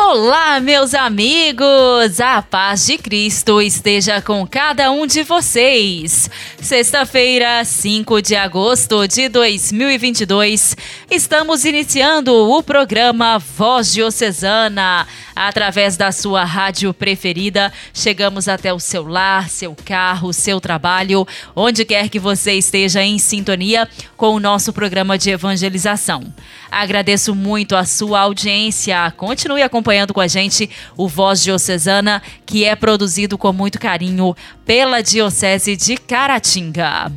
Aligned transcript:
Olá, 0.00 0.60
meus 0.60 0.94
amigos! 0.94 2.20
A 2.20 2.40
paz 2.40 2.86
de 2.86 2.96
Cristo 2.96 3.60
esteja 3.60 4.22
com 4.22 4.46
cada 4.46 4.92
um 4.92 5.08
de 5.08 5.24
vocês. 5.24 6.30
Sexta-feira, 6.62 7.64
5 7.64 8.22
de 8.22 8.36
agosto 8.36 9.08
de 9.08 9.28
2022, 9.28 10.76
estamos 11.10 11.64
iniciando 11.64 12.32
o 12.32 12.62
programa 12.62 13.40
Voz 13.40 13.92
Diocesana. 13.92 15.04
Através 15.34 15.96
da 15.96 16.12
sua 16.12 16.44
rádio 16.44 16.94
preferida, 16.94 17.72
chegamos 17.92 18.48
até 18.48 18.72
o 18.72 18.78
seu 18.78 19.06
lar, 19.06 19.48
seu 19.48 19.76
carro, 19.84 20.32
seu 20.32 20.60
trabalho, 20.60 21.26
onde 21.54 21.84
quer 21.84 22.08
que 22.08 22.20
você 22.20 22.52
esteja 22.52 23.02
em 23.02 23.18
sintonia 23.18 23.88
com 24.16 24.34
o 24.34 24.40
nosso 24.40 24.72
programa 24.72 25.18
de 25.18 25.30
evangelização. 25.30 26.32
Agradeço 26.70 27.34
muito 27.34 27.74
a 27.74 27.84
sua 27.84 28.20
audiência. 28.20 29.12
Continue 29.16 29.62
acompanhando 29.62 30.12
com 30.12 30.20
a 30.20 30.28
gente 30.28 30.68
o 30.96 31.08
Voz 31.08 31.42
Diocesana, 31.42 32.22
que 32.44 32.64
é 32.64 32.76
produzido 32.76 33.38
com 33.38 33.52
muito 33.52 33.78
carinho 33.78 34.34
pela 34.64 35.02
Diocese 35.02 35.76
de 35.76 35.96
Caratinga. 35.96 37.10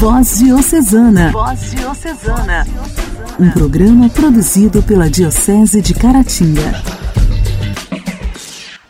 Voz 0.00 0.38
Diocesana. 0.38 1.30
Voz 1.30 1.72
Diocesana. 1.72 2.66
Um 3.38 3.50
programa 3.50 4.08
produzido 4.08 4.82
pela 4.82 5.10
Diocese 5.10 5.80
de 5.82 5.94
Caratinga. 5.94 6.82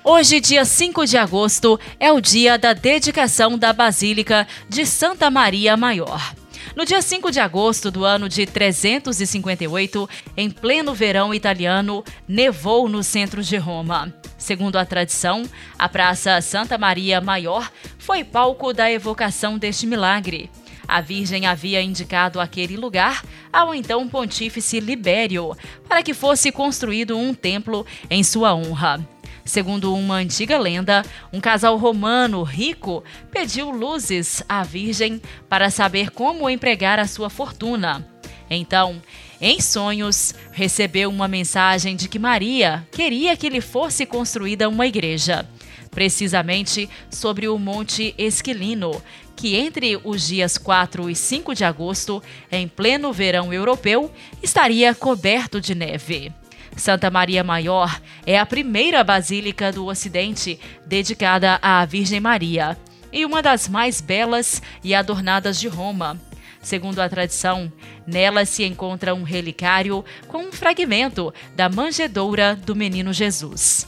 Hoje, 0.03 0.41
dia 0.41 0.65
5 0.65 1.07
de 1.07 1.17
agosto, 1.17 1.79
é 1.99 2.11
o 2.11 2.21
dia 2.21 2.59
da 2.59 2.73
dedicação 2.73 3.59
da 3.59 3.73
Basílica 3.73 4.47
de 4.69 4.87
Santa 4.87 5.31
Maria 5.31 5.77
Maior. 5.77 6.33
No 6.77 6.85
dia 6.85 7.03
5 7.03 7.33
de 7.33 7.41
agosto 7.41 7.91
do 7.91 8.05
ano 8.05 8.29
de 8.29 8.47
358, 8.47 10.09
em 10.37 10.49
pleno 10.49 10.95
verão 10.95 11.35
italiano, 11.35 12.05
nevou 12.29 12.89
no 12.89 13.03
centro 13.03 13.43
de 13.43 13.57
Roma. 13.57 14.15
Segundo 14.39 14.77
a 14.77 14.85
tradição, 14.85 15.43
a 15.77 15.89
Praça 15.89 16.41
Santa 16.41 16.79
Maria 16.79 17.21
Maior 17.21 17.71
foi 17.99 18.23
palco 18.23 18.73
da 18.73 18.91
evocação 18.91 19.59
deste 19.59 19.87
milagre. 19.87 20.49
A 20.87 21.01
Virgem 21.01 21.47
havia 21.47 21.83
indicado 21.83 22.41
aquele 22.41 22.77
lugar 22.77 23.25
ao 23.53 23.75
então 23.75 24.09
pontífice 24.09 24.81
Libério 24.81 25.57
para 25.89 26.03
que 26.03 26.15
fosse 26.15 26.53
construído 26.53 27.17
um 27.17 27.35
templo 27.35 27.85
em 28.09 28.23
sua 28.23 28.55
honra. 28.55 29.07
Segundo 29.45 29.95
uma 29.95 30.17
antiga 30.17 30.59
lenda, 30.59 31.05
um 31.33 31.41
casal 31.41 31.77
romano 31.77 32.43
rico 32.43 33.03
pediu 33.31 33.71
luzes 33.71 34.43
à 34.49 34.63
Virgem 34.63 35.21
para 35.49 35.71
saber 35.71 36.11
como 36.11 36.49
empregar 36.49 36.99
a 36.99 37.07
sua 37.07 37.31
fortuna. 37.31 38.07
Então, 38.49 39.01
em 39.41 39.61
sonhos, 39.61 40.35
recebeu 40.53 41.09
uma 41.09 41.29
mensagem 41.29 41.97
de 41.97 42.09
que 42.09 42.19
Maria 42.19 42.87
queria 42.91 43.37
que 43.37 43.49
lhe 43.49 43.61
fosse 43.61 44.05
construída 44.05 44.69
uma 44.69 44.87
igreja, 44.87 45.49
precisamente 45.91 46.91
sobre 47.09 47.49
o 47.49 47.57
Monte 47.59 48.15
Esquilino, 48.19 49.01
que 49.37 49.57
entre 49.57 49.99
os 50.05 50.27
dias 50.27 50.59
4 50.59 51.09
e 51.09 51.17
5 51.17 51.55
de 51.55 51.65
agosto, 51.65 52.23
em 52.53 52.69
pleno 52.69 53.13
verão 53.13 53.53
europeu, 53.53 54.13
estaria 54.43 54.95
coberto 54.95 55.61
de 55.61 55.75
neve. 55.75 56.33
Santa 56.77 57.11
Maria 57.11 57.45
Maior 57.45 58.01
é 58.27 58.39
a 58.39 58.47
primeira 58.47 59.05
basílica 59.05 59.71
do 59.73 59.87
Ocidente 59.87 60.59
dedicada 60.87 61.59
à 61.61 61.85
Virgem 61.85 62.21
Maria 62.21 62.77
e 63.13 63.25
uma 63.25 63.43
das 63.43 63.69
mais 63.69 64.01
belas 64.01 64.63
e 64.83 64.95
adornadas 64.95 65.61
de 65.61 65.69
Roma. 65.69 66.19
Segundo 66.63 67.01
a 67.01 67.09
tradição, 67.09 67.73
nela 68.07 68.45
se 68.45 68.65
encontra 68.65 69.15
um 69.15 69.23
relicário 69.23 70.05
com 70.29 70.45
um 70.45 70.53
fragmento 70.53 71.33
da 71.57 71.69
manjedoura 71.69 72.55
do 72.55 72.77
menino 72.77 73.13
Jesus. 73.13 73.87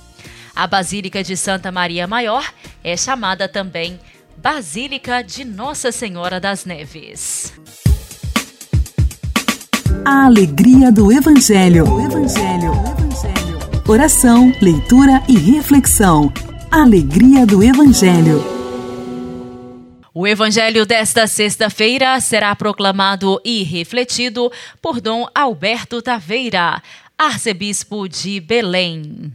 A 0.55 0.67
Basílica 0.67 1.23
de 1.23 1.37
Santa 1.37 1.71
Maria 1.71 2.07
Maior 2.07 2.53
é 2.83 2.97
chamada 2.97 3.49
também 3.49 3.99
Basílica 4.37 5.23
de 5.23 5.45
Nossa 5.45 5.93
Senhora 5.93 6.41
das 6.41 6.65
Neves. 6.65 7.53
A 10.05 10.25
alegria 10.27 10.91
do 10.91 11.13
Evangelho. 11.13 11.85
O 11.89 12.01
Evangelho. 12.01 12.73
O 12.73 12.89
Evangelho. 12.89 13.59
Oração, 13.87 14.53
leitura 14.61 15.23
e 15.29 15.39
reflexão. 15.39 16.33
Alegria 16.71 17.47
do 17.47 17.63
Evangelho. 17.63 18.43
O 20.15 20.27
Evangelho 20.27 20.85
desta 20.85 21.27
sexta-feira 21.27 22.21
será 22.21 22.55
proclamado 22.57 23.41
e 23.45 23.63
refletido 23.63 24.51
por 24.81 25.01
Dom 25.01 25.27
Alberto 25.35 26.03
Taveira, 26.03 26.83
arcebispo 27.17 28.09
de 28.09 28.41
Belém. 28.41 29.33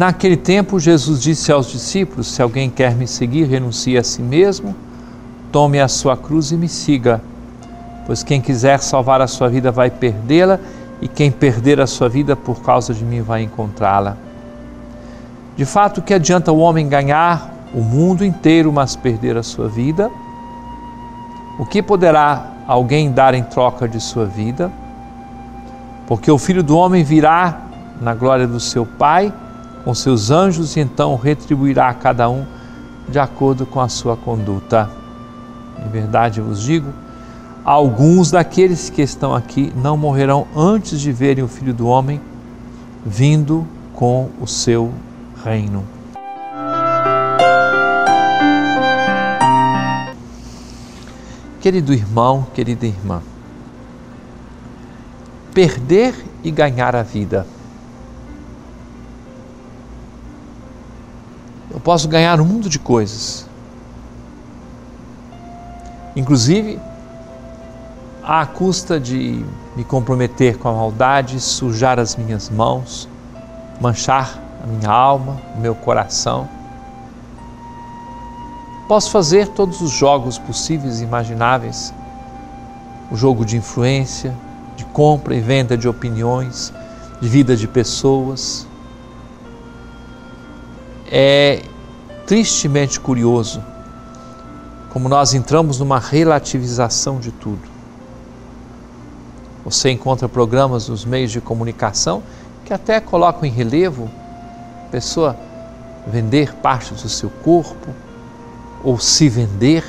Naquele 0.00 0.38
tempo, 0.38 0.80
Jesus 0.80 1.20
disse 1.20 1.52
aos 1.52 1.66
discípulos: 1.66 2.28
Se 2.28 2.40
alguém 2.40 2.70
quer 2.70 2.94
me 2.94 3.06
seguir, 3.06 3.44
renuncie 3.44 3.98
a 3.98 4.02
si 4.02 4.22
mesmo, 4.22 4.74
tome 5.52 5.78
a 5.78 5.88
sua 5.88 6.16
cruz 6.16 6.50
e 6.52 6.56
me 6.56 6.70
siga. 6.70 7.20
Pois 8.06 8.22
quem 8.22 8.40
quiser 8.40 8.80
salvar 8.80 9.20
a 9.20 9.26
sua 9.26 9.50
vida 9.50 9.70
vai 9.70 9.90
perdê-la, 9.90 10.58
e 11.02 11.06
quem 11.06 11.30
perder 11.30 11.82
a 11.82 11.86
sua 11.86 12.08
vida 12.08 12.34
por 12.34 12.62
causa 12.62 12.94
de 12.94 13.04
mim 13.04 13.20
vai 13.20 13.42
encontrá-la. 13.42 14.16
De 15.54 15.66
fato, 15.66 16.00
que 16.00 16.14
adianta 16.14 16.50
o 16.50 16.60
homem 16.60 16.88
ganhar 16.88 17.52
o 17.74 17.82
mundo 17.82 18.24
inteiro, 18.24 18.72
mas 18.72 18.96
perder 18.96 19.36
a 19.36 19.42
sua 19.42 19.68
vida? 19.68 20.10
O 21.58 21.66
que 21.66 21.82
poderá 21.82 22.46
alguém 22.66 23.12
dar 23.12 23.34
em 23.34 23.42
troca 23.42 23.86
de 23.86 24.00
sua 24.00 24.24
vida? 24.24 24.72
Porque 26.06 26.30
o 26.30 26.38
filho 26.38 26.62
do 26.62 26.74
homem 26.74 27.04
virá 27.04 27.64
na 28.00 28.14
glória 28.14 28.46
do 28.46 28.58
seu 28.58 28.86
Pai 28.86 29.30
com 29.84 29.94
seus 29.94 30.30
anjos 30.30 30.76
e 30.76 30.80
então 30.80 31.16
retribuirá 31.16 31.88
a 31.88 31.94
cada 31.94 32.28
um 32.28 32.44
de 33.08 33.18
acordo 33.18 33.66
com 33.66 33.80
a 33.80 33.88
sua 33.88 34.16
conduta. 34.16 34.90
Em 35.84 35.88
verdade 35.88 36.40
vos 36.40 36.60
digo, 36.60 36.92
alguns 37.64 38.30
daqueles 38.30 38.90
que 38.90 39.02
estão 39.02 39.34
aqui 39.34 39.72
não 39.76 39.96
morrerão 39.96 40.46
antes 40.54 41.00
de 41.00 41.12
verem 41.12 41.42
o 41.42 41.48
Filho 41.48 41.74
do 41.74 41.86
Homem 41.86 42.20
vindo 43.04 43.66
com 43.94 44.28
o 44.40 44.46
seu 44.46 44.92
reino. 45.44 45.84
Querido 51.60 51.92
irmão, 51.92 52.46
querida 52.54 52.86
irmã, 52.86 53.20
perder 55.52 56.14
e 56.42 56.50
ganhar 56.50 56.96
a 56.96 57.02
vida 57.02 57.46
eu 61.80 61.82
posso 61.82 62.06
ganhar 62.06 62.38
um 62.42 62.44
mundo 62.44 62.68
de 62.68 62.78
coisas. 62.78 63.46
Inclusive, 66.14 66.78
à 68.22 68.44
custa 68.44 69.00
de 69.00 69.42
me 69.74 69.82
comprometer 69.82 70.58
com 70.58 70.68
a 70.68 70.72
maldade, 70.74 71.40
sujar 71.40 71.98
as 71.98 72.16
minhas 72.16 72.50
mãos, 72.50 73.08
manchar 73.80 74.38
a 74.62 74.66
minha 74.66 74.90
alma, 74.90 75.40
o 75.56 75.58
meu 75.58 75.74
coração. 75.74 76.46
Posso 78.86 79.10
fazer 79.10 79.48
todos 79.48 79.80
os 79.80 79.90
jogos 79.90 80.36
possíveis 80.36 81.00
e 81.00 81.04
imagináveis 81.04 81.94
o 83.10 83.16
jogo 83.16 83.42
de 83.42 83.56
influência, 83.56 84.36
de 84.76 84.84
compra 84.84 85.34
e 85.34 85.40
venda 85.40 85.78
de 85.78 85.88
opiniões, 85.88 86.74
de 87.22 87.26
vida 87.26 87.56
de 87.56 87.66
pessoas. 87.66 88.66
É 91.10 91.62
tristemente 92.30 93.00
curioso 93.00 93.60
como 94.90 95.08
nós 95.08 95.34
entramos 95.34 95.80
numa 95.80 95.98
relativização 95.98 97.18
de 97.18 97.32
tudo. 97.32 97.68
Você 99.64 99.90
encontra 99.90 100.28
programas 100.28 100.88
nos 100.88 101.04
meios 101.04 101.32
de 101.32 101.40
comunicação 101.40 102.22
que 102.64 102.72
até 102.72 103.00
colocam 103.00 103.44
em 103.46 103.50
relevo 103.50 104.08
a 104.86 104.90
pessoa 104.92 105.36
vender 106.06 106.54
parte 106.54 106.94
do 106.94 107.08
seu 107.08 107.30
corpo, 107.30 107.92
ou 108.84 108.96
se 108.96 109.28
vender, 109.28 109.84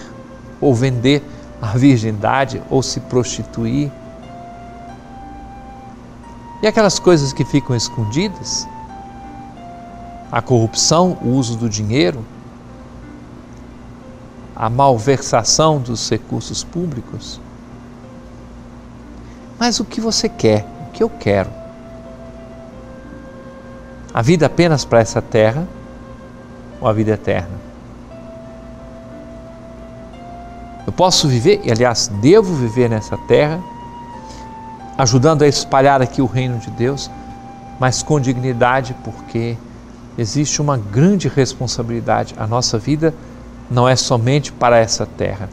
ou 0.59 0.73
vender 0.73 1.23
a 1.61 1.77
virgindade, 1.77 2.59
ou 2.71 2.81
se 2.81 3.01
prostituir. 3.01 3.91
E 6.63 6.65
aquelas 6.65 6.97
coisas 6.97 7.31
que 7.33 7.45
ficam 7.45 7.75
escondidas? 7.75 8.67
A 10.31 10.41
corrupção, 10.41 11.17
o 11.21 11.29
uso 11.29 11.57
do 11.57 11.69
dinheiro, 11.69 12.25
a 14.55 14.69
malversação 14.69 15.79
dos 15.79 16.09
recursos 16.09 16.63
públicos. 16.63 17.41
Mas 19.59 19.79
o 19.79 19.85
que 19.85 19.99
você 19.99 20.29
quer? 20.29 20.65
O 20.87 20.91
que 20.91 21.03
eu 21.03 21.09
quero? 21.09 21.49
A 24.13 24.21
vida 24.21 24.45
apenas 24.45 24.85
para 24.85 24.99
essa 24.99 25.21
terra 25.21 25.67
ou 26.79 26.87
a 26.87 26.93
vida 26.93 27.11
eterna? 27.11 27.61
Eu 30.85 30.91
posso 30.91 31.27
viver, 31.27 31.61
e 31.63 31.71
aliás, 31.71 32.07
devo 32.21 32.53
viver 32.53 32.89
nessa 32.89 33.17
terra, 33.17 33.59
ajudando 34.97 35.43
a 35.43 35.47
espalhar 35.47 36.01
aqui 36.01 36.21
o 36.21 36.25
reino 36.25 36.57
de 36.57 36.69
Deus, 36.71 37.09
mas 37.79 38.03
com 38.03 38.19
dignidade, 38.19 38.95
porque 39.03 39.57
existe 40.17 40.61
uma 40.61 40.77
grande 40.77 41.27
responsabilidade. 41.27 42.35
A 42.37 42.45
nossa 42.45 42.77
vida 42.77 43.13
não 43.69 43.87
é 43.87 43.95
somente 43.95 44.51
para 44.51 44.77
essa 44.77 45.05
terra. 45.05 45.49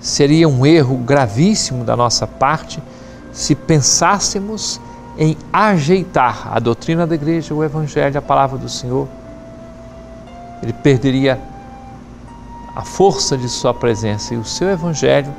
Seria 0.00 0.48
um 0.48 0.64
erro 0.64 0.96
gravíssimo 0.98 1.84
da 1.84 1.96
nossa 1.96 2.26
parte 2.26 2.82
se 3.32 3.54
pensássemos 3.54 4.80
em 5.18 5.36
ajeitar 5.52 6.48
a 6.54 6.58
doutrina 6.58 7.06
da 7.06 7.14
igreja, 7.14 7.54
o 7.54 7.64
evangelho, 7.64 8.18
a 8.18 8.22
palavra 8.22 8.58
do 8.58 8.68
Senhor. 8.68 9.08
Ele 10.62 10.72
perderia 10.72 11.40
a 12.76 12.82
força 12.82 13.38
de 13.38 13.48
Sua 13.48 13.72
presença 13.72 14.34
e 14.34 14.36
o 14.36 14.44
seu 14.44 14.68
Evangelho 14.68 15.32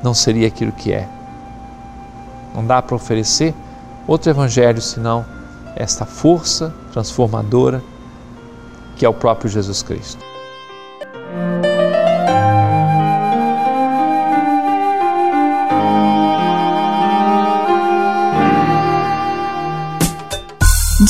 não 0.00 0.14
seria 0.14 0.46
aquilo 0.46 0.70
que 0.70 0.92
é. 0.92 1.08
Não 2.54 2.64
dá 2.64 2.80
para 2.80 2.94
oferecer 2.94 3.52
outro 4.06 4.30
Evangelho 4.30 4.80
senão 4.80 5.26
esta 5.74 6.04
força 6.04 6.72
transformadora 6.98 7.82
que 8.96 9.06
é 9.06 9.08
o 9.08 9.14
próprio 9.14 9.48
Jesus 9.48 9.82
Cristo. 9.82 10.18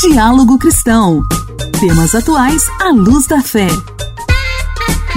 Diálogo 0.02 0.58
Cristão. 0.58 1.22
Temas 1.80 2.14
atuais 2.14 2.62
à 2.80 2.90
luz 2.90 3.26
da 3.26 3.40
fé. 3.40 3.68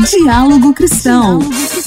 Diálogo 0.10 0.74
Cristão. 0.74 1.40
As 1.78 1.81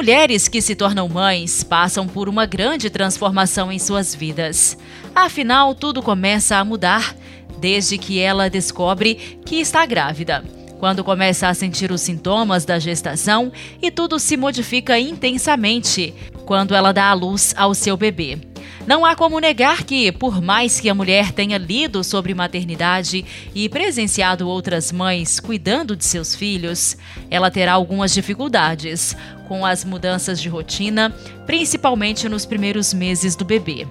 mulheres 0.00 0.48
que 0.48 0.62
se 0.62 0.74
tornam 0.74 1.06
mães 1.10 1.62
passam 1.62 2.08
por 2.08 2.26
uma 2.26 2.46
grande 2.46 2.88
transformação 2.88 3.70
em 3.70 3.78
suas 3.78 4.14
vidas. 4.14 4.78
Afinal, 5.14 5.74
tudo 5.74 6.00
começa 6.00 6.56
a 6.56 6.64
mudar 6.64 7.14
desde 7.58 7.98
que 7.98 8.18
ela 8.18 8.48
descobre 8.48 9.38
que 9.44 9.56
está 9.56 9.84
grávida. 9.84 10.42
Quando 10.78 11.04
começa 11.04 11.48
a 11.48 11.52
sentir 11.52 11.92
os 11.92 12.00
sintomas 12.00 12.64
da 12.64 12.78
gestação 12.78 13.52
e 13.82 13.90
tudo 13.90 14.18
se 14.18 14.38
modifica 14.38 14.98
intensamente 14.98 16.14
quando 16.46 16.74
ela 16.74 16.92
dá 16.92 17.10
à 17.10 17.12
luz 17.12 17.52
ao 17.54 17.74
seu 17.74 17.94
bebê. 17.94 18.49
Não 18.90 19.06
há 19.06 19.14
como 19.14 19.38
negar 19.38 19.84
que, 19.84 20.10
por 20.10 20.42
mais 20.42 20.80
que 20.80 20.88
a 20.88 20.94
mulher 20.96 21.30
tenha 21.30 21.56
lido 21.56 22.02
sobre 22.02 22.34
maternidade 22.34 23.24
e 23.54 23.68
presenciado 23.68 24.48
outras 24.48 24.90
mães 24.90 25.38
cuidando 25.38 25.94
de 25.94 26.04
seus 26.04 26.34
filhos, 26.34 26.96
ela 27.30 27.52
terá 27.52 27.74
algumas 27.74 28.12
dificuldades 28.12 29.16
com 29.46 29.64
as 29.64 29.84
mudanças 29.84 30.42
de 30.42 30.48
rotina, 30.48 31.14
principalmente 31.46 32.28
nos 32.28 32.44
primeiros 32.44 32.92
meses 32.92 33.36
do 33.36 33.44
bebê. 33.44 33.86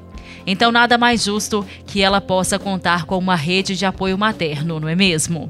Então, 0.46 0.70
nada 0.70 0.98
mais 0.98 1.24
justo 1.24 1.66
que 1.88 2.02
ela 2.02 2.20
possa 2.20 2.60
contar 2.60 3.06
com 3.06 3.18
uma 3.18 3.38
rede 3.38 3.78
de 3.78 3.86
apoio 3.86 4.18
materno, 4.18 4.82
não 4.82 4.90
é 4.90 4.96
mesmo? 4.96 5.50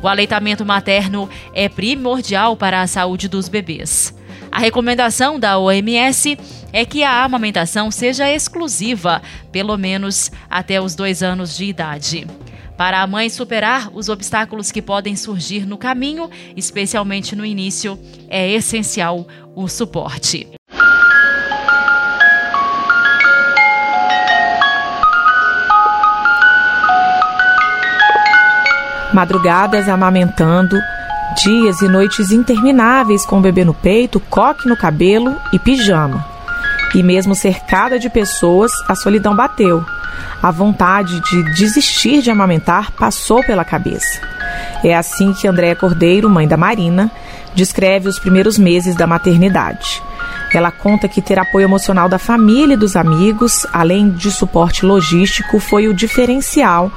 O 0.00 0.06
aleitamento 0.06 0.64
materno 0.64 1.28
é 1.52 1.68
primordial 1.68 2.56
para 2.56 2.80
a 2.80 2.86
saúde 2.86 3.26
dos 3.26 3.48
bebês. 3.48 4.14
A 4.54 4.60
recomendação 4.60 5.36
da 5.36 5.58
OMS 5.58 6.38
é 6.72 6.84
que 6.84 7.02
a 7.02 7.24
amamentação 7.24 7.90
seja 7.90 8.30
exclusiva, 8.30 9.20
pelo 9.50 9.76
menos 9.76 10.30
até 10.48 10.80
os 10.80 10.94
dois 10.94 11.24
anos 11.24 11.56
de 11.56 11.64
idade. 11.64 12.24
Para 12.76 13.02
a 13.02 13.06
mãe 13.06 13.28
superar 13.28 13.90
os 13.92 14.08
obstáculos 14.08 14.70
que 14.70 14.80
podem 14.80 15.16
surgir 15.16 15.66
no 15.66 15.76
caminho, 15.76 16.30
especialmente 16.56 17.34
no 17.34 17.44
início, 17.44 17.98
é 18.28 18.48
essencial 18.48 19.26
o 19.56 19.66
suporte. 19.66 20.46
Madrugadas 29.12 29.88
amamentando, 29.88 30.76
dias 31.42 31.80
e 31.80 31.88
noites 31.88 32.30
intermináveis 32.30 33.24
com 33.24 33.38
o 33.38 33.40
bebê 33.40 33.64
no 33.64 33.74
peito, 33.74 34.20
coque 34.20 34.68
no 34.68 34.76
cabelo 34.76 35.36
e 35.52 35.58
pijama. 35.58 36.24
E 36.94 37.02
mesmo 37.02 37.34
cercada 37.34 37.98
de 37.98 38.08
pessoas, 38.08 38.70
a 38.88 38.94
solidão 38.94 39.34
bateu. 39.34 39.84
A 40.42 40.50
vontade 40.50 41.20
de 41.20 41.42
desistir 41.54 42.22
de 42.22 42.30
amamentar 42.30 42.92
passou 42.92 43.42
pela 43.44 43.64
cabeça. 43.64 44.20
É 44.84 44.94
assim 44.94 45.32
que 45.32 45.48
Andréa 45.48 45.74
Cordeiro, 45.74 46.30
mãe 46.30 46.46
da 46.46 46.56
Marina, 46.56 47.10
descreve 47.54 48.08
os 48.08 48.18
primeiros 48.18 48.58
meses 48.58 48.94
da 48.94 49.06
maternidade. 49.06 50.02
Ela 50.52 50.70
conta 50.70 51.08
que 51.08 51.20
ter 51.20 51.38
apoio 51.38 51.64
emocional 51.64 52.08
da 52.08 52.18
família 52.18 52.74
e 52.74 52.76
dos 52.76 52.94
amigos, 52.94 53.66
além 53.72 54.10
de 54.10 54.30
suporte 54.30 54.86
logístico, 54.86 55.58
foi 55.58 55.88
o 55.88 55.94
diferencial 55.94 56.92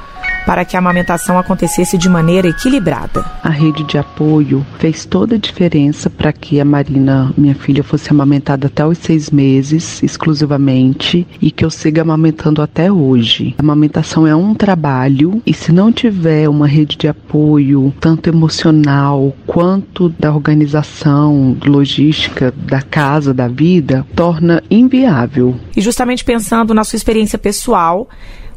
para 0.46 0.64
que 0.64 0.76
a 0.76 0.78
amamentação 0.78 1.38
acontecesse 1.38 1.98
de 1.98 2.08
maneira 2.08 2.48
equilibrada. 2.48 3.24
A 3.42 3.50
rede 3.50 3.84
de 3.84 3.98
apoio 3.98 4.66
fez 4.78 5.04
toda 5.04 5.34
a 5.34 5.38
diferença 5.38 6.08
para 6.08 6.32
que 6.32 6.60
a 6.60 6.64
Marina, 6.64 7.32
minha 7.36 7.54
filha, 7.54 7.82
fosse 7.82 8.10
amamentada 8.10 8.66
até 8.66 8.84
os 8.84 8.98
seis 8.98 9.30
meses, 9.30 10.02
exclusivamente, 10.02 11.26
e 11.40 11.50
que 11.50 11.64
eu 11.64 11.70
siga 11.70 12.02
amamentando 12.02 12.62
até 12.62 12.90
hoje. 12.90 13.54
A 13.58 13.62
amamentação 13.62 14.26
é 14.26 14.34
um 14.34 14.54
trabalho 14.54 15.42
e 15.46 15.52
se 15.52 15.72
não 15.72 15.92
tiver 15.92 16.48
uma 16.48 16.66
rede 16.66 16.96
de 16.96 17.08
apoio, 17.08 17.92
tanto 18.00 18.28
emocional 18.28 19.34
quanto 19.46 20.08
da 20.08 20.32
organização, 20.32 21.56
logística 21.64 22.52
da 22.56 22.80
casa, 22.80 23.34
da 23.34 23.48
vida, 23.48 24.06
torna 24.14 24.62
inviável. 24.70 25.56
E 25.76 25.80
justamente 25.80 26.24
pensando 26.24 26.74
na 26.74 26.84
sua 26.84 26.96
experiência 26.96 27.38
pessoal, 27.38 28.08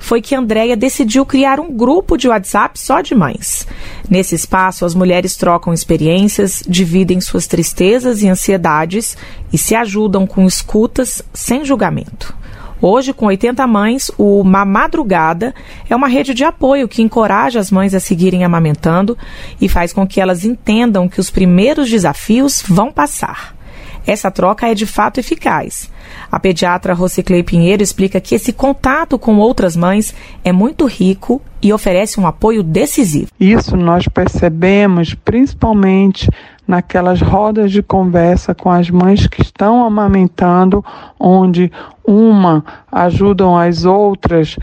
foi 0.01 0.19
que 0.19 0.35
Andréia 0.35 0.75
decidiu 0.75 1.25
criar 1.25 1.59
um 1.59 1.71
grupo 1.71 2.17
de 2.17 2.27
WhatsApp 2.27 2.77
só 2.77 3.01
de 3.01 3.13
mães. 3.13 3.67
Nesse 4.09 4.33
espaço, 4.33 4.83
as 4.83 4.95
mulheres 4.95 5.37
trocam 5.37 5.71
experiências, 5.71 6.63
dividem 6.67 7.21
suas 7.21 7.45
tristezas 7.45 8.23
e 8.23 8.27
ansiedades 8.27 9.15
e 9.53 9.57
se 9.57 9.75
ajudam 9.75 10.25
com 10.25 10.45
escutas 10.45 11.21
sem 11.33 11.63
julgamento. 11.63 12.35
Hoje, 12.81 13.13
com 13.13 13.27
80 13.27 13.65
mães, 13.67 14.09
o 14.17 14.43
Mamadrugada 14.43 15.53
é 15.87 15.95
uma 15.95 16.07
rede 16.07 16.33
de 16.33 16.43
apoio 16.43 16.87
que 16.87 17.03
encoraja 17.03 17.59
as 17.59 17.69
mães 17.69 17.93
a 17.93 17.99
seguirem 17.99 18.43
amamentando 18.43 19.15
e 19.61 19.69
faz 19.69 19.93
com 19.93 20.07
que 20.07 20.19
elas 20.19 20.43
entendam 20.43 21.07
que 21.07 21.19
os 21.19 21.29
primeiros 21.29 21.87
desafios 21.87 22.63
vão 22.67 22.91
passar. 22.91 23.55
Essa 24.05 24.31
troca 24.31 24.67
é 24.67 24.73
de 24.73 24.87
fato 24.87 25.19
eficaz. 25.19 25.91
A 26.31 26.39
pediatra 26.39 26.93
Rosiclei 26.93 27.43
Pinheiro 27.43 27.83
explica 27.83 28.21
que 28.21 28.33
esse 28.33 28.53
contato 28.53 29.19
com 29.19 29.37
outras 29.37 29.75
mães 29.75 30.15
é 30.43 30.51
muito 30.53 30.85
rico 30.85 31.41
e 31.61 31.73
oferece 31.73 32.19
um 32.19 32.25
apoio 32.25 32.63
decisivo. 32.63 33.27
Isso 33.39 33.75
nós 33.75 34.07
percebemos 34.07 35.13
principalmente 35.13 36.29
naquelas 36.65 37.21
rodas 37.21 37.71
de 37.71 37.83
conversa 37.83 38.55
com 38.55 38.69
as 38.71 38.89
mães 38.89 39.27
que 39.27 39.41
estão 39.41 39.83
amamentando, 39.83 40.83
onde 41.19 41.69
uma 42.07 42.63
ajudam 42.89 43.57
as 43.57 43.83
outras 43.83 44.55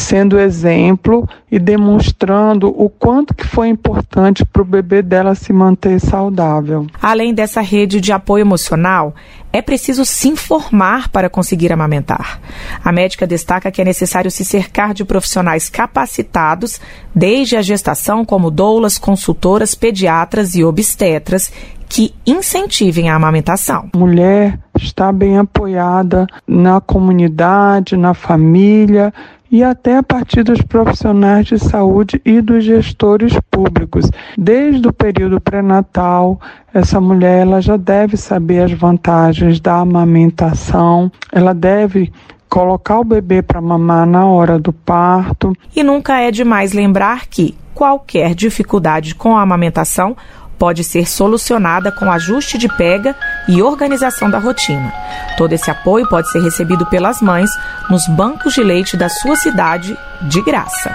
sendo 0.00 0.38
exemplo 0.38 1.28
e 1.50 1.58
demonstrando 1.58 2.68
o 2.68 2.88
quanto 2.88 3.34
que 3.34 3.46
foi 3.46 3.68
importante 3.68 4.44
para 4.44 4.62
o 4.62 4.64
bebê 4.64 5.02
dela 5.02 5.34
se 5.34 5.52
manter 5.52 6.00
saudável. 6.00 6.86
Além 7.00 7.34
dessa 7.34 7.60
rede 7.60 8.00
de 8.00 8.12
apoio 8.12 8.42
emocional, 8.42 9.14
é 9.52 9.60
preciso 9.60 10.04
se 10.04 10.28
informar 10.28 11.08
para 11.08 11.28
conseguir 11.28 11.72
amamentar. 11.72 12.40
A 12.84 12.90
médica 12.92 13.26
destaca 13.26 13.70
que 13.70 13.82
é 13.82 13.84
necessário 13.84 14.30
se 14.30 14.44
cercar 14.44 14.94
de 14.94 15.04
profissionais 15.04 15.68
capacitados 15.68 16.80
desde 17.14 17.56
a 17.56 17.62
gestação, 17.62 18.24
como 18.24 18.50
doulas, 18.50 18.98
consultoras, 18.98 19.74
pediatras 19.74 20.54
e 20.54 20.64
obstetras, 20.64 21.52
que 21.88 22.14
incentivem 22.24 23.10
a 23.10 23.16
amamentação. 23.16 23.90
Mulher 23.96 24.56
está 24.76 25.10
bem 25.10 25.36
apoiada 25.38 26.26
na 26.46 26.80
comunidade, 26.80 27.96
na 27.96 28.14
família 28.14 29.12
e 29.50 29.64
até 29.64 29.96
a 29.96 30.02
partir 30.02 30.42
dos 30.42 30.62
profissionais 30.62 31.46
de 31.46 31.58
saúde 31.58 32.20
e 32.24 32.40
dos 32.40 32.64
gestores 32.64 33.38
públicos. 33.50 34.10
Desde 34.38 34.86
o 34.86 34.92
período 34.92 35.40
pré-natal, 35.40 36.40
essa 36.72 37.00
mulher 37.00 37.42
ela 37.42 37.60
já 37.60 37.76
deve 37.76 38.16
saber 38.16 38.62
as 38.62 38.72
vantagens 38.72 39.58
da 39.60 39.78
amamentação, 39.78 41.10
ela 41.32 41.52
deve 41.52 42.12
colocar 42.48 42.98
o 42.98 43.04
bebê 43.04 43.42
para 43.42 43.60
mamar 43.60 44.06
na 44.06 44.26
hora 44.26 44.58
do 44.58 44.72
parto. 44.72 45.56
E 45.74 45.82
nunca 45.82 46.20
é 46.20 46.30
demais 46.30 46.72
lembrar 46.72 47.26
que 47.26 47.54
qualquer 47.72 48.34
dificuldade 48.34 49.14
com 49.14 49.36
a 49.36 49.42
amamentação 49.42 50.16
pode 50.60 50.84
ser 50.84 51.08
solucionada 51.08 51.90
com 51.90 52.12
ajuste 52.12 52.58
de 52.58 52.68
pega 52.76 53.16
e 53.48 53.62
organização 53.62 54.30
da 54.30 54.38
rotina. 54.38 54.92
Todo 55.38 55.54
esse 55.54 55.70
apoio 55.70 56.06
pode 56.06 56.30
ser 56.30 56.42
recebido 56.42 56.84
pelas 56.84 57.22
mães 57.22 57.48
nos 57.88 58.06
bancos 58.08 58.52
de 58.52 58.62
leite 58.62 58.94
da 58.94 59.08
sua 59.08 59.36
cidade 59.36 59.96
de 60.20 60.42
graça. 60.42 60.94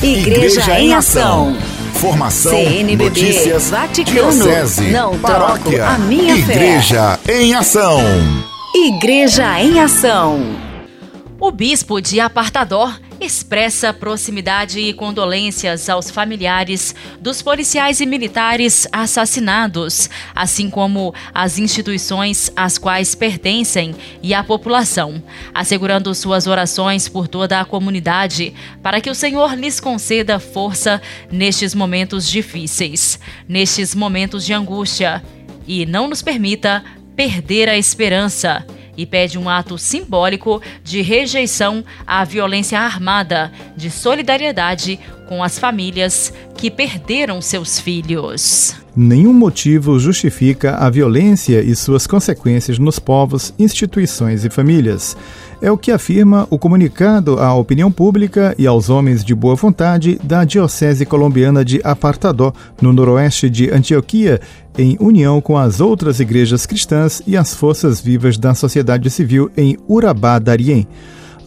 Igreja, 0.00 0.60
Igreja 0.62 0.80
em 0.80 0.94
Ação. 0.94 1.56
Formação, 1.92 2.52
CNBB, 2.52 3.04
notícias, 3.04 3.70
Vaticano, 3.70 4.30
diocese, 4.30 4.90
não 4.90 5.18
paróquia, 5.18 5.88
a 5.88 5.98
minha 5.98 6.36
Igreja 6.36 7.18
fé. 7.22 7.42
em 7.42 7.54
Ação. 7.54 8.00
Igreja 8.74 9.60
em 9.60 9.80
Ação. 9.80 10.40
O 11.40 11.50
bispo 11.50 12.00
de 12.00 12.20
Apartador 12.20 12.94
expressa 13.20 13.92
proximidade 13.92 14.78
e 14.78 14.92
condolências 14.92 15.88
aos 15.88 16.10
familiares 16.10 16.94
dos 17.20 17.42
policiais 17.42 18.00
e 18.00 18.06
militares 18.06 18.86
assassinados, 18.92 20.08
assim 20.34 20.70
como 20.70 21.14
às 21.34 21.58
instituições 21.58 22.50
às 22.54 22.78
quais 22.78 23.14
pertencem 23.14 23.94
e 24.22 24.32
à 24.32 24.44
população, 24.44 25.22
assegurando 25.52 26.14
suas 26.14 26.46
orações 26.46 27.08
por 27.08 27.26
toda 27.26 27.60
a 27.60 27.64
comunidade 27.64 28.54
para 28.82 29.00
que 29.00 29.10
o 29.10 29.14
Senhor 29.14 29.54
lhes 29.54 29.80
conceda 29.80 30.38
força 30.38 31.00
nestes 31.30 31.74
momentos 31.74 32.28
difíceis, 32.28 33.18
nestes 33.48 33.94
momentos 33.94 34.44
de 34.44 34.52
angústia, 34.52 35.22
e 35.66 35.84
não 35.84 36.08
nos 36.08 36.22
permita 36.22 36.82
perder 37.14 37.68
a 37.68 37.76
esperança 37.76 38.64
e 38.98 39.06
pede 39.06 39.38
um 39.38 39.48
ato 39.48 39.78
simbólico 39.78 40.60
de 40.82 41.00
rejeição 41.00 41.84
à 42.04 42.24
violência 42.24 42.80
armada, 42.80 43.52
de 43.76 43.90
solidariedade 43.92 44.98
com 45.28 45.42
as 45.42 45.58
famílias 45.58 46.32
que 46.56 46.70
perderam 46.70 47.40
seus 47.40 47.78
filhos. 47.78 48.74
Nenhum 48.96 49.32
motivo 49.32 49.96
justifica 50.00 50.74
a 50.74 50.90
violência 50.90 51.62
e 51.62 51.76
suas 51.76 52.04
consequências 52.04 52.80
nos 52.80 52.98
povos, 52.98 53.54
instituições 53.56 54.44
e 54.44 54.50
famílias. 54.50 55.16
É 55.60 55.70
o 55.70 55.76
que 55.76 55.90
afirma 55.90 56.46
o 56.50 56.58
comunicado 56.58 57.40
à 57.40 57.52
opinião 57.52 57.90
pública 57.90 58.54
e 58.56 58.66
aos 58.66 58.88
homens 58.88 59.24
de 59.24 59.34
boa 59.34 59.56
vontade 59.56 60.18
da 60.22 60.44
Diocese 60.44 61.04
Colombiana 61.04 61.64
de 61.64 61.80
Apartadó, 61.82 62.52
no 62.80 62.92
noroeste 62.92 63.50
de 63.50 63.68
Antioquia, 63.70 64.40
em 64.78 64.96
união 65.00 65.40
com 65.40 65.58
as 65.58 65.80
outras 65.80 66.20
igrejas 66.20 66.64
cristãs 66.64 67.20
e 67.26 67.36
as 67.36 67.54
forças 67.54 68.00
vivas 68.00 68.38
da 68.38 68.54
sociedade 68.54 69.10
civil 69.10 69.50
em 69.56 69.76
Urabá, 69.88 70.38
Darien 70.38 70.86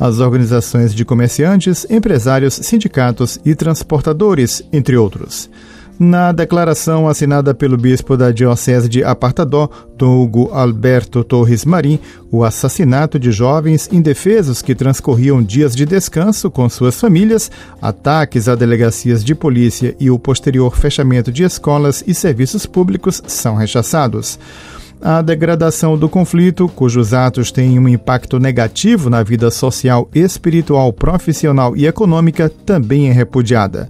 as 0.01 0.19
organizações 0.19 0.95
de 0.95 1.05
comerciantes, 1.05 1.85
empresários, 1.87 2.55
sindicatos 2.55 3.39
e 3.45 3.53
transportadores, 3.53 4.63
entre 4.73 4.97
outros. 4.97 5.47
Na 6.03 6.31
declaração 6.31 7.07
assinada 7.07 7.53
pelo 7.53 7.77
bispo 7.77 8.17
da 8.17 8.31
Diocese 8.31 8.89
de 8.89 9.03
Apartadó, 9.03 9.69
Dom 9.95 10.23
Hugo 10.23 10.49
Alberto 10.51 11.23
Torres 11.23 11.63
Marim, 11.63 11.99
o 12.31 12.43
assassinato 12.43 13.19
de 13.19 13.31
jovens 13.31 13.87
indefesos 13.91 14.63
que 14.63 14.73
transcorriam 14.73 15.43
dias 15.43 15.75
de 15.75 15.85
descanso 15.85 16.49
com 16.49 16.67
suas 16.67 16.99
famílias, 16.99 17.51
ataques 17.79 18.47
a 18.47 18.55
delegacias 18.55 19.23
de 19.23 19.35
polícia 19.35 19.95
e 19.99 20.09
o 20.09 20.17
posterior 20.17 20.75
fechamento 20.75 21.31
de 21.31 21.43
escolas 21.43 22.03
e 22.07 22.15
serviços 22.15 22.65
públicos 22.65 23.21
são 23.27 23.53
rechaçados. 23.53 24.39
A 24.99 25.21
degradação 25.21 25.95
do 25.95 26.09
conflito, 26.09 26.67
cujos 26.67 27.13
atos 27.13 27.51
têm 27.51 27.77
um 27.77 27.87
impacto 27.87 28.39
negativo 28.39 29.07
na 29.07 29.21
vida 29.21 29.51
social, 29.51 30.09
espiritual, 30.15 30.91
profissional 30.91 31.77
e 31.77 31.85
econômica, 31.85 32.51
também 32.65 33.07
é 33.07 33.11
repudiada. 33.11 33.87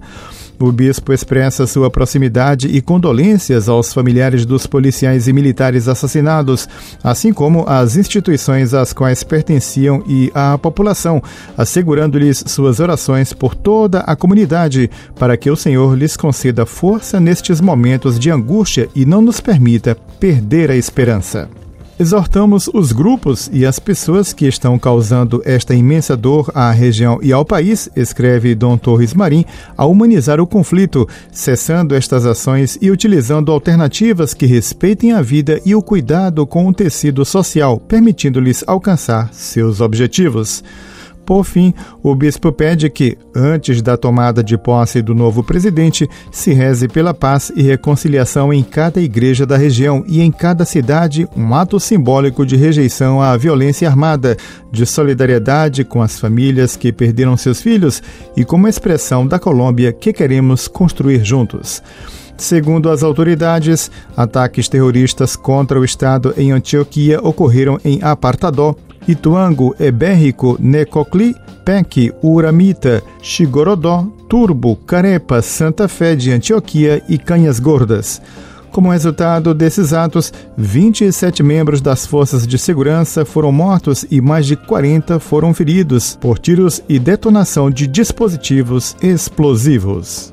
O 0.62 0.70
bispo 0.70 1.12
expressa 1.12 1.66
sua 1.66 1.90
proximidade 1.90 2.68
e 2.68 2.80
condolências 2.80 3.68
aos 3.68 3.92
familiares 3.92 4.46
dos 4.46 4.64
policiais 4.64 5.26
e 5.26 5.32
militares 5.32 5.88
assassinados, 5.88 6.68
assim 7.02 7.32
como 7.32 7.64
às 7.66 7.96
instituições 7.96 8.72
às 8.72 8.92
quais 8.92 9.24
pertenciam 9.24 10.04
e 10.06 10.30
à 10.32 10.56
população, 10.56 11.20
assegurando-lhes 11.58 12.44
suas 12.46 12.78
orações 12.78 13.32
por 13.32 13.56
toda 13.56 14.02
a 14.02 14.14
comunidade, 14.14 14.88
para 15.18 15.36
que 15.36 15.50
o 15.50 15.56
Senhor 15.56 15.98
lhes 15.98 16.16
conceda 16.16 16.64
força 16.64 17.18
nestes 17.18 17.60
momentos 17.60 18.16
de 18.16 18.30
angústia 18.30 18.88
e 18.94 19.04
não 19.04 19.20
nos 19.20 19.40
permita 19.40 19.96
perder 20.20 20.70
a 20.70 20.76
esperança. 20.76 21.48
Exortamos 22.02 22.68
os 22.74 22.90
grupos 22.90 23.48
e 23.52 23.64
as 23.64 23.78
pessoas 23.78 24.32
que 24.32 24.44
estão 24.44 24.76
causando 24.76 25.40
esta 25.44 25.72
imensa 25.72 26.16
dor 26.16 26.50
à 26.52 26.68
região 26.72 27.20
e 27.22 27.32
ao 27.32 27.44
país, 27.44 27.88
escreve 27.94 28.56
Dom 28.56 28.76
Torres 28.76 29.14
Marim, 29.14 29.44
a 29.76 29.86
humanizar 29.86 30.40
o 30.40 30.46
conflito, 30.46 31.08
cessando 31.30 31.94
estas 31.94 32.26
ações 32.26 32.76
e 32.82 32.90
utilizando 32.90 33.52
alternativas 33.52 34.34
que 34.34 34.46
respeitem 34.46 35.12
a 35.12 35.22
vida 35.22 35.60
e 35.64 35.76
o 35.76 35.80
cuidado 35.80 36.44
com 36.44 36.66
o 36.66 36.74
tecido 36.74 37.24
social, 37.24 37.78
permitindo-lhes 37.78 38.64
alcançar 38.66 39.32
seus 39.32 39.80
objetivos. 39.80 40.64
Por 41.32 41.44
fim, 41.44 41.72
o 42.02 42.14
bispo 42.14 42.52
pede 42.52 42.90
que, 42.90 43.16
antes 43.34 43.80
da 43.80 43.96
tomada 43.96 44.44
de 44.44 44.58
posse 44.58 45.00
do 45.00 45.14
novo 45.14 45.42
presidente, 45.42 46.06
se 46.30 46.52
reze 46.52 46.86
pela 46.86 47.14
paz 47.14 47.50
e 47.56 47.62
reconciliação 47.62 48.52
em 48.52 48.62
cada 48.62 49.00
igreja 49.00 49.46
da 49.46 49.56
região 49.56 50.04
e 50.06 50.20
em 50.20 50.30
cada 50.30 50.66
cidade, 50.66 51.26
um 51.34 51.54
ato 51.54 51.80
simbólico 51.80 52.44
de 52.44 52.54
rejeição 52.54 53.22
à 53.22 53.34
violência 53.34 53.88
armada, 53.88 54.36
de 54.70 54.84
solidariedade 54.84 55.84
com 55.84 56.02
as 56.02 56.20
famílias 56.20 56.76
que 56.76 56.92
perderam 56.92 57.34
seus 57.34 57.62
filhos 57.62 58.02
e 58.36 58.44
como 58.44 58.68
expressão 58.68 59.26
da 59.26 59.38
Colômbia 59.38 59.90
que 59.90 60.12
queremos 60.12 60.68
construir 60.68 61.24
juntos. 61.24 61.82
Segundo 62.36 62.90
as 62.90 63.02
autoridades, 63.02 63.90
ataques 64.14 64.68
terroristas 64.68 65.34
contra 65.34 65.80
o 65.80 65.84
Estado 65.84 66.34
em 66.36 66.52
Antioquia 66.52 67.20
ocorreram 67.22 67.78
em 67.82 68.02
Apartadó, 68.02 68.76
Ituango, 69.06 69.74
Ebérrico, 69.78 70.56
Necocli, 70.60 71.34
Pec, 71.64 72.12
Uramita, 72.22 73.02
Chigorodó, 73.22 74.06
Turbo, 74.28 74.76
Carepa, 74.76 75.42
Santa 75.42 75.88
Fé 75.88 76.14
de 76.14 76.32
Antioquia 76.32 77.02
e 77.08 77.18
Canhas 77.18 77.60
Gordas. 77.60 78.20
Como 78.72 78.90
resultado 78.90 79.52
desses 79.52 79.92
atos, 79.92 80.32
27 80.56 81.42
membros 81.42 81.82
das 81.82 82.06
forças 82.06 82.46
de 82.46 82.56
segurança 82.56 83.22
foram 83.22 83.52
mortos 83.52 84.06
e 84.10 84.18
mais 84.18 84.46
de 84.46 84.56
40 84.56 85.20
foram 85.20 85.52
feridos 85.52 86.16
por 86.18 86.38
tiros 86.38 86.82
e 86.88 86.98
detonação 86.98 87.70
de 87.70 87.86
dispositivos 87.86 88.96
explosivos. 89.02 90.32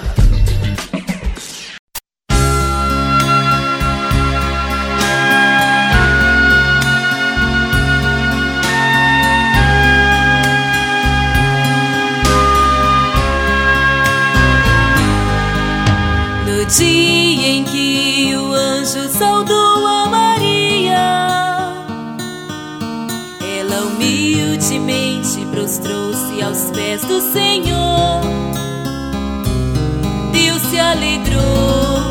Alegrou 30.91 32.01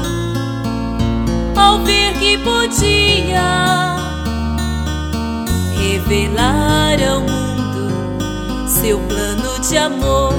ao 1.55 1.79
ver 1.81 2.15
que 2.15 2.39
podia 2.39 3.97
revelar 5.77 6.97
ao 7.03 7.21
mundo 7.21 8.67
seu 8.67 8.99
plano 9.01 9.59
de 9.61 9.77
amor 9.77 10.33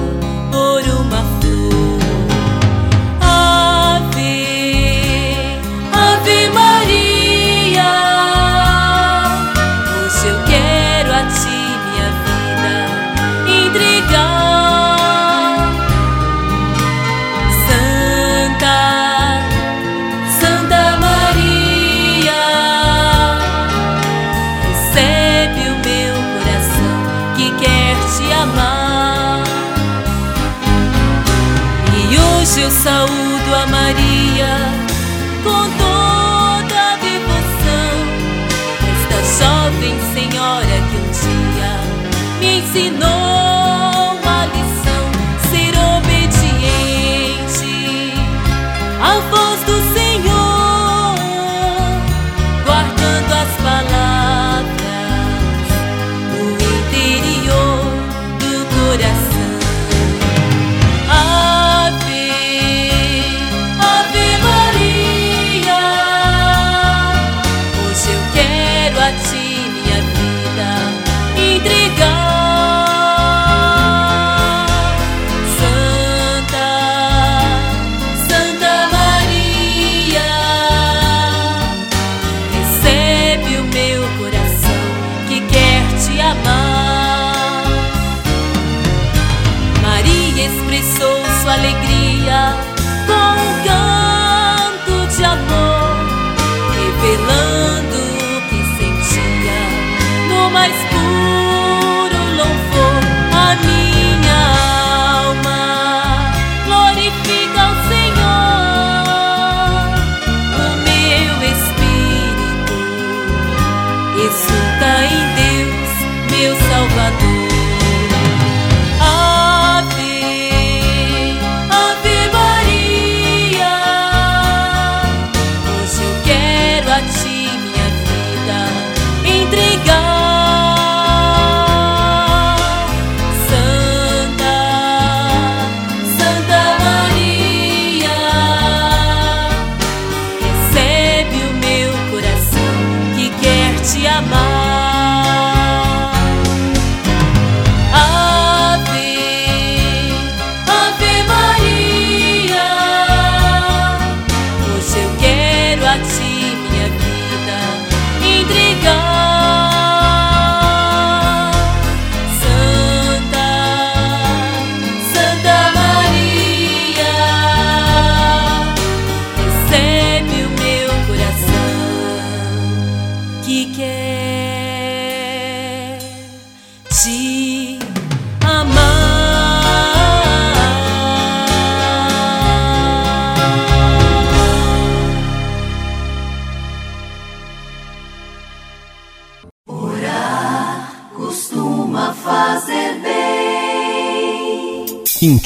por 0.51 0.81
uma 1.00 1.24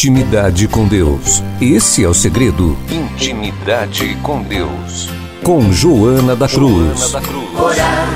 Intimidade 0.05 0.67
com 0.67 0.87
Deus. 0.87 1.41
Esse 1.59 2.03
é 2.03 2.07
o 2.07 2.13
segredo. 2.13 2.77
Intimidade 2.91 4.15
com 4.21 4.39
Deus. 4.43 5.09
Com 5.43 5.71
Joana 5.71 6.35
da 6.35 6.47
Cruz. 6.47 6.99
Joana 6.99 7.11
da 7.11 7.21
Cruz. 7.21 7.59
Orar 7.59 8.07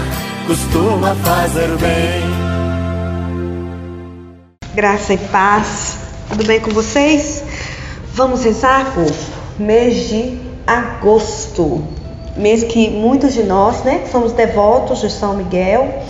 costuma 0.46 1.16
fazer 1.16 1.68
bem. 1.78 2.22
Graça 4.76 5.16
e 5.16 5.18
paz. 5.18 5.98
Tudo 6.30 6.46
bem 6.46 6.60
com 6.60 6.70
vocês? 6.70 7.44
Vamos 8.14 8.44
rezar 8.44 8.94
por 8.94 9.12
mês 9.58 10.10
de 10.10 10.38
agosto. 10.68 11.84
Mês 12.38 12.66
que 12.66 12.88
muitos 12.92 13.34
de 13.34 13.42
nós, 13.42 13.84
né, 13.84 14.06
somos 14.12 14.32
devotos 14.34 15.02
de 15.02 15.10
São 15.10 15.36
Miguel 15.36 16.04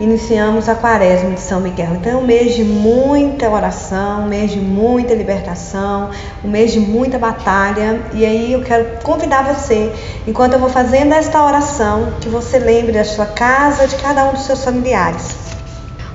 iniciamos 0.00 0.68
a 0.68 0.74
quaresma 0.74 1.30
de 1.30 1.40
São 1.40 1.60
Miguel. 1.60 1.94
Então 1.96 2.12
é 2.12 2.16
um 2.16 2.24
mês 2.24 2.54
de 2.54 2.64
muita 2.64 3.50
oração, 3.50 4.22
um 4.22 4.28
mês 4.28 4.50
de 4.50 4.60
muita 4.60 5.14
libertação, 5.14 6.10
um 6.44 6.48
mês 6.48 6.72
de 6.72 6.80
muita 6.80 7.18
batalha. 7.18 8.00
E 8.12 8.24
aí 8.24 8.52
eu 8.52 8.62
quero 8.62 9.02
convidar 9.02 9.42
você, 9.42 9.92
enquanto 10.26 10.54
eu 10.54 10.58
vou 10.58 10.70
fazendo 10.70 11.12
esta 11.12 11.44
oração, 11.44 12.12
que 12.20 12.28
você 12.28 12.58
lembre 12.58 12.92
da 12.92 13.04
sua 13.04 13.26
casa, 13.26 13.86
de 13.86 13.96
cada 13.96 14.24
um 14.26 14.32
dos 14.32 14.42
seus 14.42 14.64
familiares. 14.64 15.57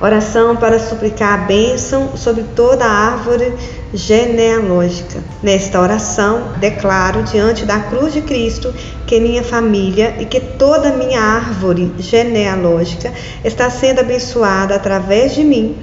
Oração 0.03 0.57
para 0.57 0.79
suplicar 0.79 1.33
a 1.33 1.45
bênção 1.45 2.17
sobre 2.17 2.43
toda 2.57 2.83
a 2.83 2.91
árvore 2.91 3.53
genealógica. 3.93 5.23
Nesta 5.41 5.79
oração, 5.79 6.49
declaro 6.59 7.23
diante 7.23 7.63
da 7.63 7.79
cruz 7.79 8.11
de 8.11 8.21
Cristo 8.21 8.73
que 9.07 9.17
minha 9.21 9.41
família 9.41 10.17
e 10.19 10.25
que 10.25 10.41
toda 10.41 10.91
minha 10.91 11.21
árvore 11.21 11.89
genealógica 11.99 13.13
está 13.45 13.69
sendo 13.69 14.01
abençoada 14.01 14.75
através 14.75 15.33
de 15.35 15.45
mim, 15.45 15.77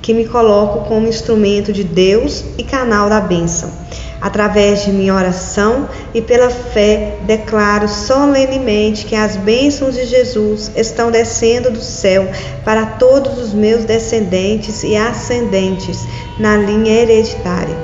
que 0.00 0.14
me 0.14 0.26
coloco 0.26 0.88
como 0.88 1.06
instrumento 1.06 1.70
de 1.70 1.84
Deus 1.84 2.46
e 2.56 2.62
canal 2.62 3.10
da 3.10 3.20
bênção. 3.20 3.70
Através 4.20 4.84
de 4.84 4.92
minha 4.92 5.14
oração 5.14 5.88
e 6.14 6.22
pela 6.22 6.48
fé, 6.48 7.18
declaro 7.26 7.88
solenemente 7.88 9.04
que 9.04 9.14
as 9.14 9.36
bênçãos 9.36 9.94
de 9.94 10.06
Jesus 10.06 10.70
estão 10.74 11.10
descendo 11.10 11.70
do 11.70 11.82
céu 11.82 12.28
para 12.64 12.86
todos 12.86 13.38
os 13.38 13.52
meus 13.52 13.84
descendentes 13.84 14.82
e 14.82 14.96
ascendentes 14.96 16.06
na 16.38 16.56
linha 16.56 16.92
hereditária. 16.92 17.76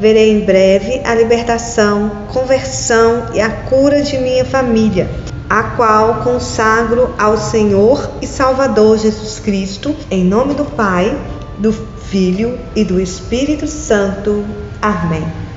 Verei 0.00 0.30
em 0.30 0.44
breve 0.44 1.00
a 1.04 1.14
libertação, 1.14 2.10
conversão 2.32 3.26
e 3.34 3.40
a 3.40 3.50
cura 3.50 4.02
de 4.02 4.16
minha 4.18 4.44
família, 4.44 5.08
a 5.50 5.62
qual 5.62 6.22
consagro 6.22 7.14
ao 7.18 7.36
Senhor 7.36 8.10
e 8.20 8.26
Salvador 8.26 8.98
Jesus 8.98 9.40
Cristo, 9.40 9.94
em 10.10 10.24
nome 10.24 10.54
do 10.54 10.64
Pai, 10.64 11.16
do 11.58 11.72
Filho 11.72 12.58
e 12.76 12.84
do 12.84 13.00
Espírito 13.00 13.66
Santo. 13.66 14.44
Amém. 14.80 15.47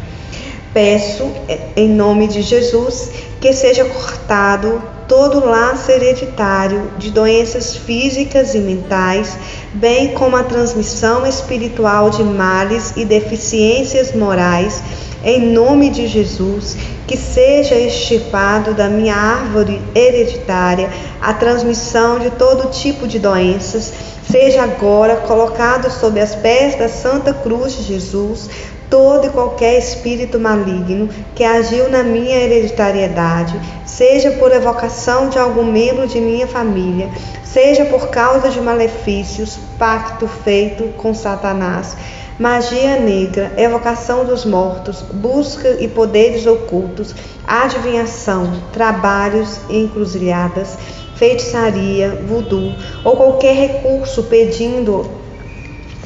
Peço, 0.74 1.30
em 1.76 1.90
nome 1.90 2.28
de 2.28 2.42
Jesus, 2.42 3.12
que 3.42 3.52
seja 3.52 3.84
cortado 3.84 4.82
todo 5.06 5.46
laço 5.46 5.92
hereditário 5.92 6.92
de 6.98 7.12
doenças 7.12 7.76
físicas 7.76 8.56
e 8.56 8.60
mentais, 8.60 9.38
bem 9.74 10.14
como 10.14 10.38
a 10.38 10.44
transmissão 10.44 11.28
espiritual 11.28 12.10
de 12.10 12.24
males 12.24 12.94
e 12.96 13.04
deficiências 13.04 14.14
morais, 14.14 14.82
em 15.26 15.52
nome 15.52 15.90
de 15.90 16.08
Jesus, 16.08 16.78
que 17.06 17.18
seja 17.18 17.76
extirpado 17.76 18.74
da 18.74 18.88
minha 18.88 19.14
árvore 19.14 19.82
hereditária 19.94 20.90
a 21.22 21.34
transmissão 21.34 22.18
de 22.18 22.30
todo 22.30 22.72
tipo 22.72 23.10
de 23.10 23.20
doenças, 23.20 23.92
seja 24.32 24.64
agora 24.64 25.18
colocado 25.18 25.92
sob 25.92 26.18
as 26.22 26.34
pés 26.34 26.80
da 26.80 26.88
Santa 26.88 27.34
Cruz 27.34 27.76
de 27.76 27.84
Jesus 27.84 28.50
todo 28.92 29.26
e 29.26 29.30
qualquer 29.30 29.80
espírito 29.80 30.38
maligno 30.38 31.10
que 31.34 31.46
agiu 31.46 31.90
na 31.90 32.04
minha 32.04 32.36
hereditariedade, 32.36 33.58
seja 33.86 34.32
por 34.32 34.52
evocação 34.52 35.30
de 35.30 35.40
algum 35.40 35.64
membro 35.64 36.06
de 36.06 36.20
minha 36.20 36.46
família, 36.46 37.10
seja 37.42 37.86
por 37.86 38.10
causa 38.10 38.50
de 38.50 38.60
malefícios, 38.60 39.58
pacto 39.80 40.28
feito 40.28 40.90
com 40.98 41.14
Satanás, 41.14 41.96
magia 42.38 43.00
negra, 43.00 43.54
evocação 43.56 44.26
dos 44.26 44.44
mortos, 44.44 45.02
busca 45.14 45.78
e 45.80 45.88
poderes 45.88 46.46
ocultos, 46.46 47.16
adivinhação, 47.48 48.62
trabalhos 48.74 49.62
e 49.70 49.78
encruzilhadas, 49.78 50.78
feitiçaria, 51.16 52.10
voodoo 52.28 52.76
ou 53.06 53.16
qualquer 53.16 53.56
recurso 53.56 54.24
pedindo 54.24 55.10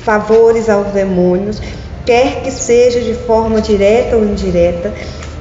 favores 0.04 0.70
aos 0.70 0.90
demônios, 0.90 1.60
quer 2.06 2.42
que 2.42 2.52
seja 2.52 3.02
de 3.02 3.14
forma 3.14 3.62
direta 3.62 4.16
ou 4.16 4.24
indireta, 4.24 4.94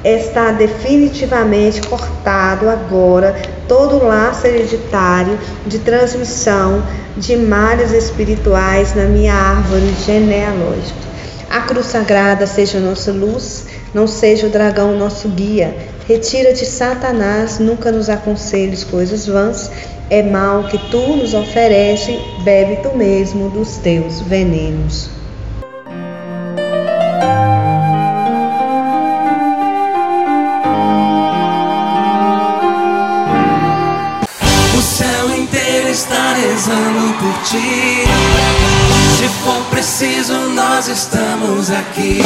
está 0.05 0.53
definitivamente 0.53 1.87
cortado 1.89 2.69
agora 2.69 3.35
todo 3.67 3.97
o 3.97 4.05
laço 4.05 4.47
hereditário 4.47 5.39
de 5.67 5.79
transmissão 5.79 6.83
de 7.17 7.37
males 7.37 7.93
espirituais 7.93 8.95
na 8.95 9.05
minha 9.05 9.35
árvore 9.35 9.95
genealógica. 10.05 11.05
A 11.49 11.61
cruz 11.61 11.87
sagrada 11.87 12.47
seja 12.47 12.81
nossa 12.81 13.13
luz, 13.13 13.67
não 13.95 14.07
seja 14.07 14.47
o 14.47 14.51
dragão 14.51 14.99
nosso 14.99 15.29
guia. 15.29 15.75
Retira-te, 16.07 16.67
Satanás, 16.67 17.59
nunca 17.59 17.93
nos 17.93 18.11
aconselhes 18.11 18.85
coisas 18.85 19.27
vãs. 19.27 19.71
É 20.11 20.23
mal 20.23 20.65
que 20.65 20.77
tu 20.91 21.17
nos 21.17 21.33
oferece, 21.33 22.19
bebe 22.45 22.77
tu 22.83 22.97
mesmo 22.97 23.49
dos 23.49 23.77
teus 23.77 24.21
venenos. 24.21 25.14
Se 37.47 39.29
for 39.45 39.63
preciso, 39.71 40.33
nós 40.55 40.89
estamos 40.89 41.71
aqui. 41.71 42.23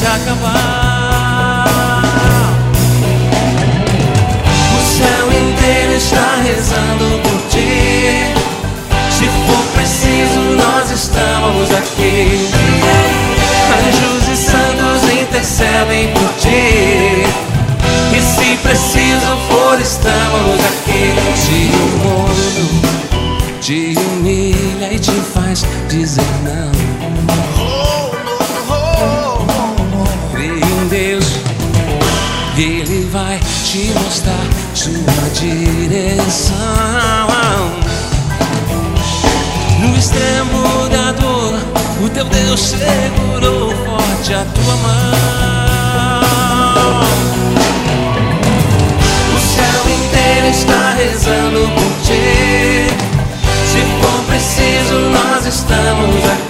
Se 0.00 0.06
acabar. 0.06 1.66
O 4.74 4.80
céu 4.96 5.26
inteiro 5.28 5.92
está 5.92 6.36
rezando 6.42 7.20
por 7.22 7.38
ti. 7.50 8.32
Se 9.10 9.26
for 9.46 9.62
preciso, 9.74 10.40
nós 10.56 10.90
estamos 10.90 11.70
aqui. 11.72 12.48
Anjos 13.76 14.28
e 14.28 14.36
santos 14.36 15.02
intercedem 15.12 16.08
por 16.14 16.32
ti. 16.40 17.26
E 18.16 18.20
se 18.22 18.56
preciso 18.56 19.36
for, 19.48 19.78
estamos 19.78 20.60
aqui. 20.64 20.69
A 44.34 44.44
tua 44.44 44.76
mão. 44.76 45.10
está 50.50 50.94
rezando 50.94 51.60
por 51.74 51.92
ti. 52.04 52.86
Se 53.66 53.80
for 54.00 54.24
preciso, 54.26 54.98
nós 55.10 55.46
estamos 55.46 56.24
aqui. 56.24 56.49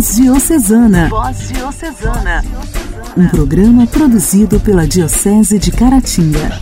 Voz 0.00 0.16
Diocesana. 0.16 1.08
Voz 1.10 1.48
Diocesana. 1.50 2.42
Um 3.14 3.28
programa 3.28 3.86
produzido 3.86 4.58
pela 4.58 4.88
Diocese 4.88 5.58
de 5.58 5.70
Caratinga. 5.70 6.58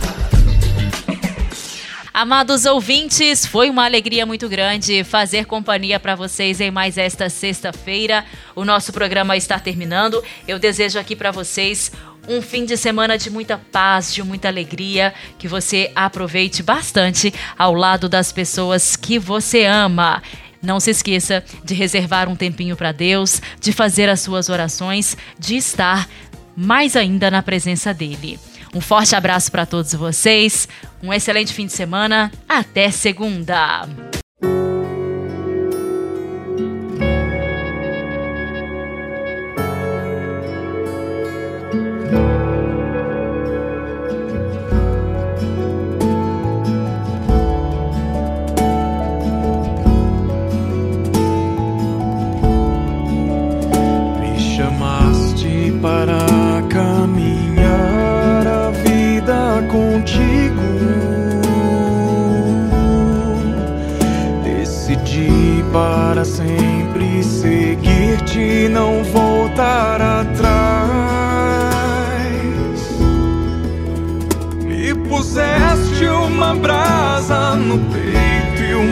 Amados 2.13 2.65
ouvintes, 2.65 3.45
foi 3.45 3.69
uma 3.69 3.85
alegria 3.85 4.25
muito 4.25 4.49
grande 4.49 5.05
fazer 5.05 5.45
companhia 5.45 6.01
para 6.01 6.15
vocês 6.15 6.59
em 6.59 6.69
mais 6.69 6.97
esta 6.97 7.29
sexta-feira. 7.29 8.25
O 8.57 8.65
nosso 8.65 8.91
programa 8.91 9.37
está 9.37 9.57
terminando. 9.57 10.21
Eu 10.45 10.59
desejo 10.59 10.99
aqui 10.99 11.15
para 11.15 11.31
vocês 11.31 11.93
um 12.27 12.41
fim 12.41 12.65
de 12.65 12.75
semana 12.75 13.17
de 13.17 13.29
muita 13.29 13.57
paz, 13.71 14.13
de 14.13 14.21
muita 14.21 14.49
alegria, 14.49 15.13
que 15.37 15.47
você 15.47 15.89
aproveite 15.95 16.61
bastante 16.61 17.33
ao 17.57 17.73
lado 17.73 18.09
das 18.09 18.33
pessoas 18.33 18.97
que 18.97 19.17
você 19.17 19.63
ama. 19.63 20.21
Não 20.61 20.79
se 20.79 20.91
esqueça 20.91 21.43
de 21.63 21.73
reservar 21.73 22.27
um 22.27 22.35
tempinho 22.35 22.75
para 22.75 22.91
Deus, 22.91 23.41
de 23.61 23.71
fazer 23.71 24.09
as 24.09 24.19
suas 24.19 24.49
orações, 24.49 25.15
de 25.37 25.55
estar 25.55 26.07
mais 26.55 26.95
ainda 26.95 27.31
na 27.31 27.41
presença 27.41 27.93
dele. 27.93 28.39
Um 28.73 28.81
forte 28.81 29.15
abraço 29.15 29.51
para 29.51 29.65
todos 29.65 29.93
vocês, 29.93 30.67
um 31.01 31.13
excelente 31.13 31.53
fim 31.53 31.65
de 31.65 31.73
semana, 31.73 32.31
até 32.47 32.91
segunda! 32.91 34.08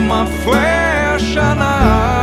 uma 0.08 0.24
flecha 0.24 1.54
na. 1.54 2.17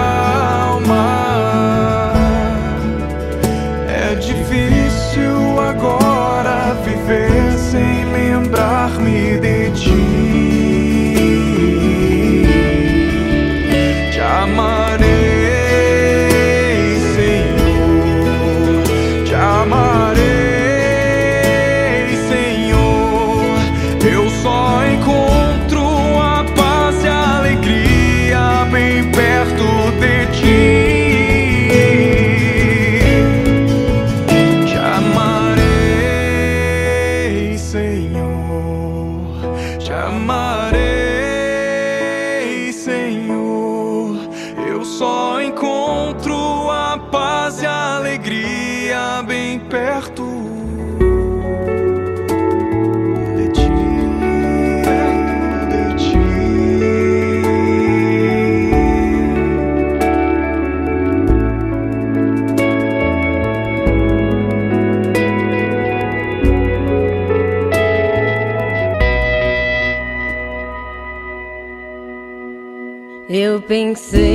pensei. 73.67 74.34